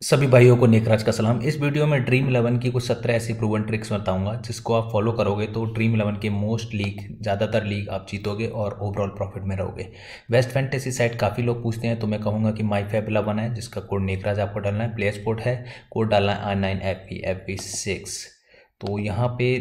[0.00, 3.32] सभी भाइयों को नेकराज का सलाम। इस वीडियो में ड्रीम इलेवन की कुछ सत्रह ऐसी
[3.32, 7.88] प्रूवन ट्रिक्स बताऊँगा, जिसको आप फॉलो करोगे तो ड्रीम इलेवन के मोस्ट लीग ज़्यादातर लीग
[7.88, 9.88] आप जीतोगे और ओवरऑल प्रॉफिट में रहोगे।
[10.30, 13.52] वेस्ट फैंटेसी साइड काफ़ी लोग पूछते हैं तो मैं कहूँगा कि माई फैब इलेवन है,
[13.54, 16.98] जिसका कोड नेकराज आपको डालना है। प्ले स्पोर्ट है कोड डालना है I nine F
[17.00, 18.24] P F P six
[18.80, 19.54] तो यहाँ पे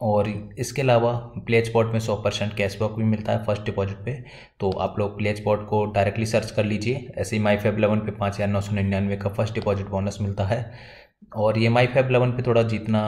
[0.00, 0.28] और
[0.58, 1.12] इसके अलावा
[1.46, 4.12] प्ले स्पॉट में सौ परसेंट कैशबैक भी मिलता है फ़र्स्ट डिपॉजिट पे।
[4.60, 7.98] तो आप लोग प्ले स्पॉट को डायरेक्टली सर्च कर लीजिए। ऐसे ही माई फेब इलेवन
[7.98, 10.60] पे पाँच हज़ार नौ सौ निन्यानवे का फ़र्स्ट डिपॉजिट बोनस मिलता है।
[11.36, 13.00] और ये माई फेब इलेवन पे थोड़ा जीतना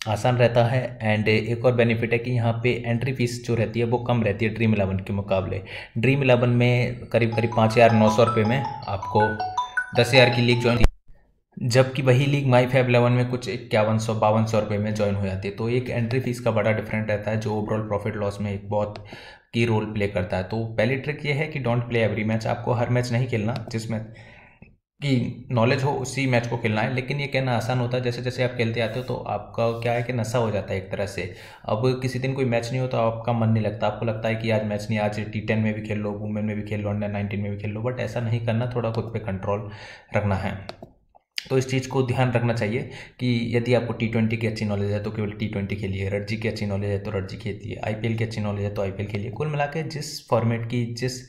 [0.00, 3.80] आसान रहता है। एंड एक और बेनिफिट है कि यहाँ पे एंट्री फ़ीस जो रहती
[3.80, 5.62] है वो कम रहती है ड्रीम इलेवन के मुकाबले।
[5.98, 9.26] ड्रीम इलेवन में करीब करीब पाँच हज़ार नौ सौ रुपये में आपको
[9.96, 10.78] दस हज़ार की लीग ज्वाइन
[11.56, 15.14] जबकि वही लीग माई फैब इलेवन में कुछ इक्यावन सौ, बावन सौ रुपये में ज्वाइन
[15.14, 18.16] हो जाती है। तो एक एंट्री फ़ीस का बड़ा डिफरेंट रहता है, जो ओवरऑल प्रॉफिट
[18.16, 19.04] लॉस में एक बहुत
[19.54, 22.46] की रोल प्ले करता है। तो पहली ट्रिक ये है कि डोंट प्ले एवरी मैच
[22.46, 24.00] आपको हर मैच नहीं खेलना जिसमें
[25.00, 28.22] की नॉलेज हो, उसी मैच को खेलना है। लेकिन ये कहना आसान होता है जैसे
[28.22, 30.90] जैसे आप खेलते आते हो तो आपका क्या है कि नशा हो जाता है एक
[30.90, 31.22] तरह से।
[31.66, 34.34] अब किसी दिन कोई मैच नहीं हो तो आपका मन नहीं लगता। आपको लगता है
[34.34, 36.80] कि आज मैच नहीं, आज टी टेन में भी खेल लो वुमेन में भी खेल
[36.80, 39.70] लो अंडर नाइनटीन में भी खेल लो। बट ऐसा नहीं करना, थोड़ा खुद पर कंट्रोल
[40.16, 40.56] रखना है।
[41.50, 44.90] तो इस चीज़ को ध्यान रखना चाहिए कि यदि आपको टी ट्वेंटी की अच्छी नॉलेज
[44.92, 47.80] है तो केवल टी ट्वेंटी के लिए रणजी की अच्छी नॉलेज है तो रणजी खेलिए
[47.84, 49.82] आई पी एल की अच्छी नॉलेज है तो आई पी एल खेलिए। कुल मिला के
[49.84, 51.20] जिस फॉर्मेट की, जिस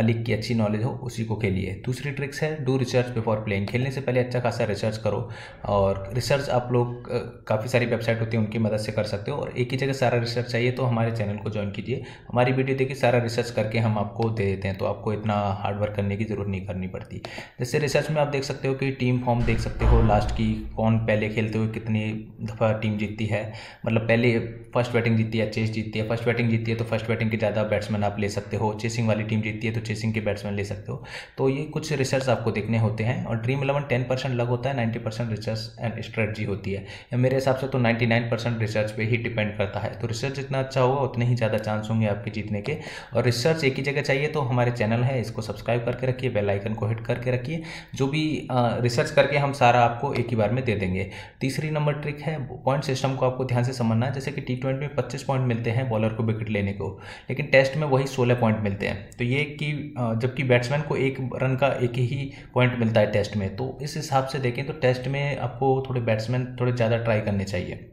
[0.00, 3.66] लीग की अच्छी नॉलेज हो, उसी को खेलिए। दूसरी ट्रिक्स है डू रिसर्च बिफोर प्लेइंग
[3.68, 5.28] खेलने से पहले अच्छा खासा रिसर्च करो
[5.68, 7.08] और रिसर्च आप लोग
[7.48, 9.92] काफ़ी सारी वेबसाइट होती है, उनकी मदद से कर सकते हो। और एक ही जगह
[9.94, 13.78] सारा रिसर्च चाहिए तो हमारे चैनल को ज्वाइन कीजिए। हमारी वीडियो देखिए, सारा रिसर्च करके
[13.78, 17.22] हम आपको दे देते हैं तो आपको इतना हार्डवर्क करने की ज़रूरत नहीं करनी पड़ती।
[17.58, 20.46] जैसे रिसर्च में आप देख सकते हो कि टीम फॉर्म देख सकते हो लास्ट की
[20.76, 22.00] कौन पहले खेलते हुए कितनी
[22.42, 23.42] दफ़ा टीम जीतती है।
[23.86, 24.38] मतलब पहले
[24.74, 27.36] फ़र्स्ट बैटिंग जीतती है चेस जीतती है। फ़र्स्ट बैटिंग जीतती है तो फ़र्स्ट बैटिंग के
[27.36, 30.54] ज़्यादा बैट्समैन आप ले सकते हो। चेसिंग वाली टीम जीतती है तो चेसिंग के बैट्समैन
[30.54, 31.02] ले सकते हो।
[31.38, 34.70] तो ये कुछ रिसर्च आपको देखने होते हैं और ड्रीम इलेवन टेन परसेंट लग होता
[34.70, 38.60] है ninety percent research and strategy होती है। मेरे हिसाब से तो नाइन्टी नाइन परसेंट
[38.60, 41.88] रिसर्च पर ही डिपेंड करता है। तो रिसर्च जितना अच्छा होगा, उतने ही ज़्यादा चांस
[41.90, 42.76] होंगे आपके जीतने के।
[43.14, 46.50] और रिसर्च एक ही जगह चाहिए तो हमारे चैनल है, इसको सब्सक्राइब करके रखिए बेल
[46.50, 47.62] आइकन को हिट करके रखिए।
[47.94, 51.08] जो भी रिसर्च करके हम सारा आपको एक ही बार में दे देंगे।
[51.40, 54.56] तीसरी नंबर ट्रिक है पॉइंट सिस्टम को आपको ध्यान से समझना है, जैसे कि टी
[54.56, 56.88] ट्वेंटी में पच्चीस पॉइंट मिलते हैं बॉलर को विकेट लेने को,
[57.30, 61.18] लेकिन टेस्ट में वही सोलह पॉइंट मिलते हैं। तो ये कि जबकि बैट्समैन को एक
[61.42, 64.72] रन का एक ही पॉइंट मिलता है टेस्ट में तो इस हिसाब से देखें तो
[64.80, 67.86] टेस्ट में आपको थोड़े बैट्समैन थोड़े ज़्यादा ट्राई करने चाहिए।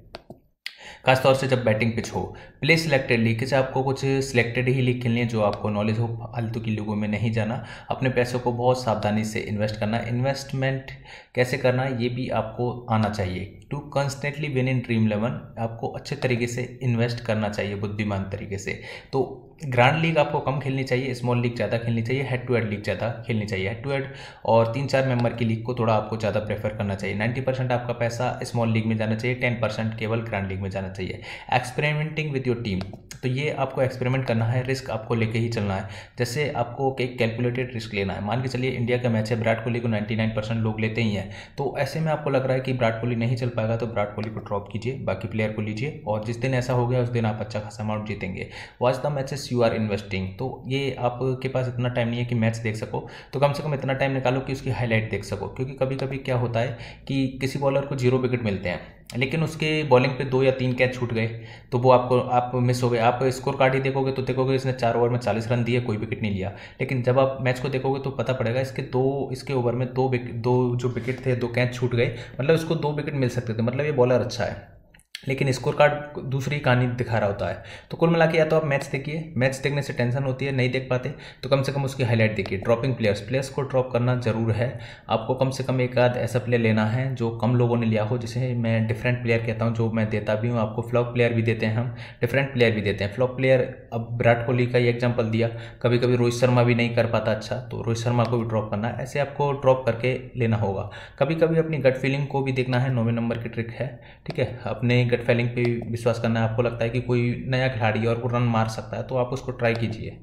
[1.07, 5.01] खासतौर से जब बैटिंग पिच हो। प्ले सिलेक्टेड लीग से आपको कुछ सिलेक्टेड ही लीग
[5.01, 8.51] खेलनी है, जो आपको नॉलेज हो, फालतू की लीगों में नहीं जाना। अपने पैसों को
[8.51, 10.91] बहुत सावधानी से इन्वेस्ट करना। इन्वेस्टमेंट
[11.35, 16.15] कैसे करना, ये भी आपको आना चाहिए। To constantly win in Dream Eleven, आपको अच्छे
[16.15, 18.81] तरीके से इन्वेस्ट करना चाहिए, बुद्धिमान तरीके से।
[19.13, 22.69] तो ग्रांड लीग आपको कम खेलनी चाहिए, स्मॉल लीग ज़्यादा खेलनी चाहिए हेड टू हेड
[22.69, 24.05] लीग ज़्यादा खेलनी चाहिए। हेड टू हेड
[24.45, 27.71] और तीन चार मेंबर की लीग को थोड़ा आपको ज़्यादा प्रेफर करना चाहिए। नाइन्टी परसेंट
[27.71, 31.21] आपका पैसा स्मॉल लीग में जाना चाहिए, टेन परसेंट केवल ग्रांड लीग में जाना चाहिए।
[31.53, 32.79] एक्सपेरिमेंटिंग विद योर टीम
[33.23, 37.17] तो ये आपको एक्सपेरिमेंट करना है रिस्क आपको लेके ही चलना है। जैसे आपको एक
[37.17, 40.15] कैलकुलेटेड रिस्क लेना है। मान के चलिए इंडिया का मैच है, विराट कोहली को नाइन्टी
[40.35, 43.15] परसेंट लोग लेते ही हैं। तो ऐसे में आपको लग रहा है कि विराट कोहली
[43.15, 46.37] नहीं चल पाएगा तो विराट कोहली को ड्रॉप कीजिए, बाकी प्लेयर को लीजिए। और जिस
[46.37, 48.49] दिन ऐसा हो गया, उस दिन आप अच्छा खासा अमाउंट जीतेंगे।
[48.81, 52.35] Watch the matches you are investing तो ये आपके पास इतना टाइम नहीं है कि
[52.35, 55.47] मैच देख सको। तो कम से कम इतना टाइम निकालो कि उसकी हाईलाइट देख सको।
[55.47, 56.77] क्योंकि कभी कभी क्या होता है
[57.07, 58.79] कि किसी बॉलर को ज़ीरो विकेट मिलते हैं,
[59.15, 61.27] लेकिन उसके बॉलिंग पे दो या तीन कैच छूट गए
[61.71, 64.73] तो वो आपको, आप मिस हो गए। आप स्कोर कार्ड ही देखोगे तो देखोगे इसने
[64.73, 67.69] चार ओवर में चालीस रन दिए, कोई विकेट नहीं लिया। लेकिन जब आप मैच को
[67.69, 71.47] देखोगे तो पता पड़ेगा इसके दो, इसके ओवर में दो दो जो विकेट थे, दो
[71.49, 74.76] कैच छूट गए। मतलब इसको दो विकेट मिल सकते थे। मतलब ये बॉलर अच्छा है।
[75.23, 78.55] लेकिन स्कोर कार्ड दूसरी कहानी दिखा रहा होता है। तो कुल मिला के या तो
[78.55, 81.13] आप मैच देखिए मैच देखने से टेंशन होती है, नहीं देख पाते
[81.43, 84.67] तो कम से कम उसकी हाईलाइट देखिए। ड्रॉपिंग प्लेयर्स प्लेयर्स को ड्रॉप करना ज़रूर है।
[85.09, 88.03] आपको कम से कम एक आध ऐसा प्लेयर लेना है जो कम लोगों ने लिया
[88.03, 91.33] हो, जिसे मैं डिफरेंट प्लेयर कहता हूँ, जो मैं देता भी हूँ। आपको फ्लॉप प्लेयर
[91.33, 93.61] भी देते हैं हम डिफरेंट प्लेयर भी देते हैं। फ्लॉप प्लेयर
[93.93, 95.49] अब विराट कोहली का ही एग्ज़ाम्पल दिया।
[95.81, 98.69] कभी कभी रोहित शर्मा भी नहीं कर पाता अच्छा तो रोहित शर्मा को भी ड्रॉप
[98.71, 100.89] करना, ऐसे आपको ड्रॉप करके लेना होगा।
[101.19, 103.87] कभी कभी अपनी गट फीलिंग को भी देखना है, नौवे नंबर की ट्रिक है,
[104.25, 104.47] ठीक है?
[104.67, 108.31] अपने गट फैलिंग पे विश्वास करना है आपको लगता है कि कोई नया खिलाड़ी और
[108.33, 110.17] रन मार सकता है तो आप उसको ट्राई कीजिए।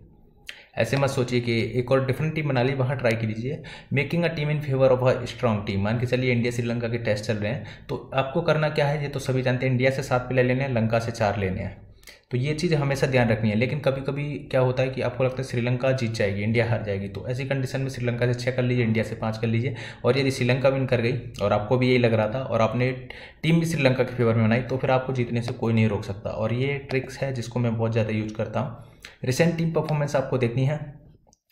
[0.79, 4.29] ऐसे मत सोचिए कि एक और डिफरेंट टीम बना ली, वहाँ ट्राई कीजिए। Making a
[4.29, 7.37] team in favour of a strong team मान के चलिए इंडिया श्रीलंका के टेस्ट चल
[7.37, 9.03] रहे हैं तो आपको करना क्या है?
[9.03, 11.61] ये तो सभी जानते हैं इंडिया से सात प्लेयर लेने हैं लंका से चार लेने
[11.61, 11.84] हैं।
[12.35, 15.25] तो ये चीज़ हमेशा ध्यान रखनी है। लेकिन कभी कभी क्या होता है कि आपको
[15.25, 18.57] लगता है श्रीलंका जीत जाएगी, इंडिया हार जाएगी तो ऐसी कंडीशन में श्रीलंका से छः
[18.57, 21.77] कर लीजिए, इंडिया से पाँच कर लीजिए। और यदि श्रीलंका विन कर गई, और आपको
[21.79, 22.91] भी यही लग रहा था, और आपने
[23.43, 26.05] टीम भी श्रीलंका के फेवर में बनाई तो फिर आपको जीतने से कोई नहीं रोक
[26.05, 28.85] सकता। और ये ट्रिक्स है जिसको मैं बहुत ज़्यादा यूज़ करता हूँ।
[29.25, 30.79] रिसेंट टीम परफॉर्मेंस आपको देखनी है।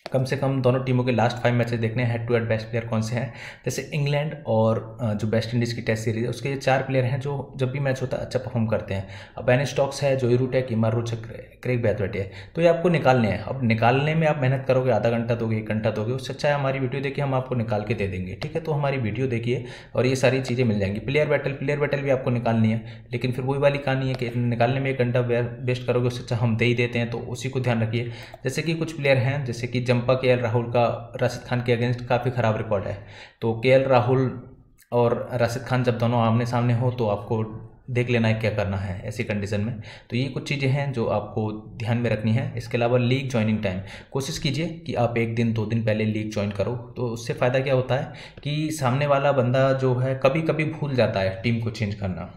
[0.06, 2.66] कम से कम दोनों टीमों के लास्ट फाइव मैचेस देखने हैं। Head to head best
[2.68, 3.32] player कौन से हैं?
[3.64, 7.20] जैसे इंग्लैंड और जो वेस्ट इंडीज़ की टेस्ट सीरीज़ है, उसके ये चार प्लेयर हैं
[7.20, 9.06] जो जब भी मैच होता है अच्छा परफॉर्म करते हैं।
[9.38, 12.88] अब बैन स्टॉक्स है जोई रूट है कीमर रोच क्रेक बैथवेट है। तो ये आपको
[12.88, 16.32] निकालने हैं। अब निकालने में आप मेहनत करोगे, आधा घंटा दोगे, एक घंटा दोगे, उससे
[16.32, 18.60] अच्छा है हमारी वीडियो देखिए, हम आपको निकाल के दे देंगे। ठीक है?
[18.60, 19.64] तो हमारी वीडियो देखिए
[19.94, 23.32] और ये सारी चीज़ें मिल जाएँगी। प्लेयर बैटल प्लेयर बैटल भी आपको निकालनी है। लेकिन
[23.32, 26.56] फिर वही वाली कहानी है कि निकालने में एक घंटा वेस्ट करोगे, उससे अच्छा हम
[26.56, 28.10] दे ही देते हैं। तो उसी को ध्यान रखिए।
[28.44, 30.86] जैसे कि कुछ प्लेयर हैं, जैसे कि जंपा के राहुल का
[31.22, 32.96] राशिद खान के अगेंस्ट काफ़ी ख़राब रिकॉर्ड है।
[33.42, 34.30] तो के राहुल
[34.92, 37.44] और राशिद खान जब दोनों आमने सामने हो तो आपको
[37.90, 39.80] देख लेना है क्या करना है ऐसी कंडीशन में।
[40.10, 43.62] तो ये कुछ चीज़ें हैं जो आपको ध्यान में रखनी है। इसके अलावा लीग ज्वाइनिंग
[43.62, 43.80] टाइम
[44.12, 47.60] कोशिश कीजिए कि आप एक दिन, दो दिन पहले लीग ज्वाइन करो। तो उससे फ़ायदा
[47.60, 48.12] क्या होता है
[48.42, 52.30] कि सामने वाला बंदा जो है कभी कभी भूल जाता है टीम को चेंज करना।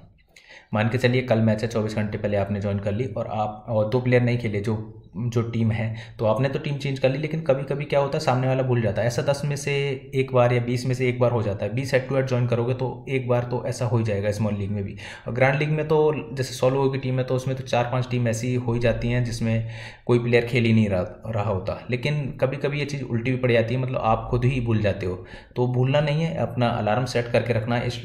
[0.74, 3.66] मान के चलिए कल मैच है, चौबीस घंटे पहले आपने ज्वाइन कर ली और आप,
[3.70, 4.76] और दो प्लेयर नहीं खेले, जो
[5.18, 5.86] जो टीम है
[6.20, 8.64] तो आपने तो टीम चेंज कर ली लेकिन कभी कभी क्या होता है सामने वाला
[8.64, 9.74] भूल जाता है। ऐसा दस में से
[10.16, 12.28] एक बार या बीस में से एक बार हो जाता है। बीस हेड टू हेड
[12.28, 14.96] ज्वाइन करोगे तो एक बार तो ऐसा हो ही जाएगा स्मॉल लीग में भी।
[15.28, 16.00] और ग्रैंड लीग में तो
[16.36, 18.80] जैसे सौ लोगों की टीम है तो उसमें तो चार पाँच टीम ऐसी हो ही
[18.80, 19.70] जाती हैं जिसमें
[20.06, 23.52] कोई प्लेयर खेल ही नहीं रहा, होता। लेकिन कभी कभी ये चीज़ उल्टी भी पड़
[23.52, 25.16] जाती है मतलब आप खुद ही भूल जाते हो।
[25.56, 28.02] तो भूलना नहीं है अपना अलार्म सेट करके रखना इस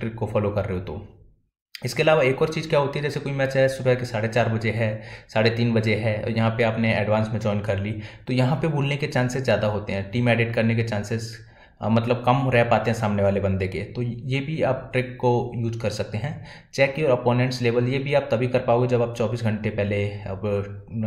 [0.00, 1.00] ट्रिक को फॉलो कर रहे हो तो।
[1.82, 4.28] इसके अलावा एक और चीज़ क्या होती है, जैसे कोई मैच है, सुबह के साढ़े
[4.28, 4.90] चार बजे है,
[5.34, 7.92] साढ़े तीन बजे है, और यहाँ पे आपने एडवांस में ज्वाइन कर ली
[8.26, 11.36] तो यहाँ पे भूलने के चांसेस ज़्यादा होते हैं टीम एडिट करने के चांसेस
[11.80, 15.30] मतलब कम रह पाते हैं सामने वाले बंदे के। तो ये भी आप ट्रिक को
[15.56, 16.32] यूज़ कर सकते हैं।
[16.74, 20.02] चेक योर अपोनेंट्स लेवल ये भी आप तभी कर पाओगे जब आप 24 घंटे पहले
[20.28, 20.42] अब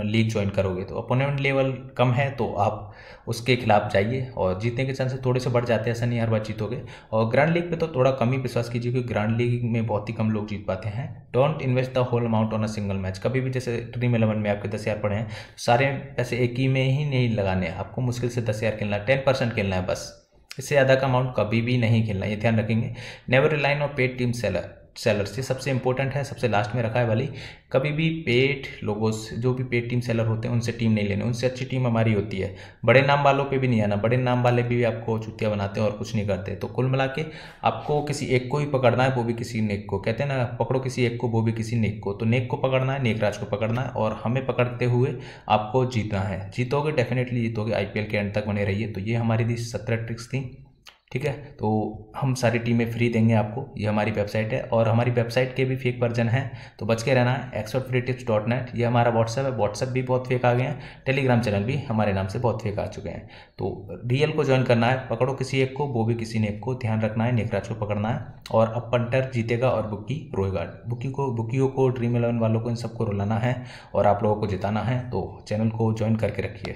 [0.05, 2.93] लीग ज्वाइन करोगे। तो अपोनेंट लेवल कम है तो आप
[3.27, 6.29] उसके खिलाफ जाइए और जीतने के चांसेस थोड़े से बढ़ जाते हैं, ऐसा नहीं हर
[6.29, 6.81] बार जीतोगे।
[7.11, 10.09] और ग्रांड लीग पे तो थोड़ा कम ही विश्वास कीजिए क्योंकि ग्रांड लीग में बहुत
[10.09, 13.19] ही कम लोग जीत पाते हैं। Don't invest the whole amount on a single match
[13.19, 15.27] कभी भी जैसे ड्रीम इलेवन में आपके दस हज़ार पड़े हैं,
[15.57, 19.05] सारे पैसे एक ही में ही नहीं लगाने आपको मुश्किल से दस हज़ार खेलना है
[19.05, 20.20] टेन परसेंट खेलना है बस।
[20.59, 22.93] इससे ज़्यादा का अमाउंट कभी भी नहीं खेलना, ये ध्यान रखेंगे।
[23.29, 26.99] Never relying of paid team seller sellers ये सबसे इंपॉर्टेंट है, सबसे लास्ट में रखा
[26.99, 27.29] है वाली।
[27.71, 31.07] कभी भी पेड लोगों से, जो भी पेड टीम सेलर होते हैं, उनसे टीम नहीं
[31.07, 32.55] लेने। उनसे अच्छी टीम हमारी होती है।
[32.85, 35.81] बड़े नाम वालों पे भी नहीं आना। बड़े नाम वाले भी भी आपको चुतिया बनाते
[35.81, 37.25] हैं और कुछ नहीं करते। तो कुल मिला के
[37.63, 40.43] आपको किसी एक को ही पकड़ना है, वो भी किसी नेक को। कहते हैं ना,
[40.43, 43.37] पकड़ो किसी एक को, वो भी किसी नेक को। तो नेक को पकड़ना है, नेकराज
[43.37, 45.15] को पकड़ना है और हमें पकड़ते हुए
[45.49, 49.43] आपको जीतना है। जीतोगे डेफिनेटली जीतोगे। आईपीएल के एंड तक बने रहिए। तो ये हमारी
[49.43, 50.65] दी सत्रह ट्रिक्स थी।
[51.11, 51.31] ठीक है?
[51.31, 55.65] तो हम सारी टीमें फ्री देंगे आपको। ये हमारी वेबसाइट है और हमारी वेबसाइट के
[55.65, 58.85] भी फेक वर्जन है। तो बच के रहना है expert free tips dot net ये
[58.85, 62.27] हमारा व्हाट्सएप है। व्हाट्सएप भी बहुत फेक आ गए हैं। टेलीग्राम चैनल भी हमारे नाम
[62.27, 65.75] से बहुत फेक आ चुके हैं। तो रियल को ज्वाइन करना है। पकड़ो किसी एक
[65.77, 68.67] को, वो भी किसी ने एक को। ध्यान रखना है। नेकराज को पकड़ना है। और
[68.67, 72.75] अब पंटर जीतेगा और बुक्की रोएगा। बुक्की को बुक्कियों को ड्रीम इलेवन वालों को इन
[72.75, 73.63] सबको रुलाना है
[73.95, 76.75] और आप लोगों को जिताना है। तो चैनल को ज्वाइन करके रखिए।